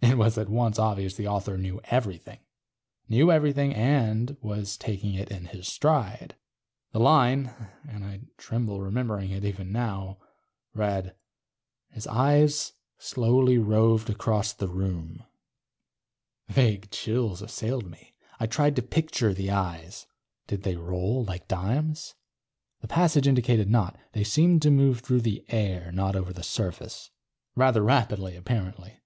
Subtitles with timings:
[0.00, 2.38] It was at once obvious the author knew everything.
[3.08, 6.36] Knew everything and was taking it in his stride.
[6.92, 7.52] The line
[7.88, 10.18] (and I tremble remembering it even now)
[10.72, 11.16] read:...
[11.90, 15.24] his eyes slowly roved about the room.
[16.46, 18.14] Vague chills assailed me.
[18.38, 20.06] I tried to picture the eyes.
[20.46, 22.14] Did they roll like dimes?
[22.82, 27.10] The passage indicated not; they seemed to move through the air, not over the surface.
[27.56, 29.00] Rather rapidly, apparently.